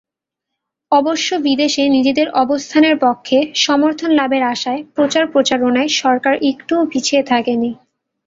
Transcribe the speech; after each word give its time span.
অবশ্য 0.91 1.29
বিদেশে 1.45 1.83
নিজেদের 1.95 2.27
অবস্থানের 2.43 2.95
পক্ষে 2.99 3.37
সমর্থনলাভের 3.61 4.43
আশায় 4.53 4.81
প্রচার-প্রচারণায় 4.95 5.89
সরকার 6.01 6.33
একটুও 6.49 6.83
পিছিয়ে 6.91 7.23
থাকেনি। 7.23 7.71